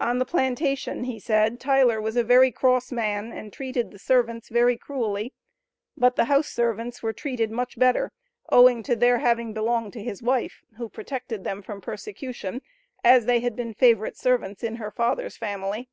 [0.00, 4.48] "On the plantation," he said, "Tyler was a very cross man, and treated the servants
[4.48, 5.34] very cruelly;
[5.96, 8.10] but the house servants were treated much better,
[8.48, 12.60] owing to their having belonged to his wife, who protected them from persecution,
[13.04, 15.88] as they had been favorite servants in her father's family."